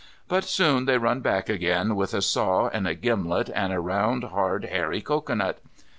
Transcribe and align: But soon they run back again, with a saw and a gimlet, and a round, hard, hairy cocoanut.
But 0.27 0.45
soon 0.45 0.85
they 0.85 0.97
run 0.97 1.19
back 1.19 1.47
again, 1.47 1.95
with 1.95 2.15
a 2.15 2.23
saw 2.23 2.69
and 2.69 2.87
a 2.87 2.95
gimlet, 2.95 3.51
and 3.53 3.71
a 3.71 3.79
round, 3.79 4.23
hard, 4.23 4.65
hairy 4.65 4.99
cocoanut. 4.99 5.59